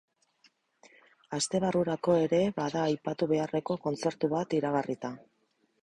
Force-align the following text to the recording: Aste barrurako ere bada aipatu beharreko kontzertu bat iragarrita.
Aste 1.37 1.61
barrurako 1.65 2.17
ere 2.23 2.41
bada 2.57 2.83
aipatu 2.87 3.31
beharreko 3.35 3.81
kontzertu 3.87 4.35
bat 4.37 4.61
iragarrita. 4.63 5.19